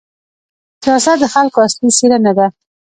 [0.83, 2.47] سیاست د خلکو اصلي څېره نه ده.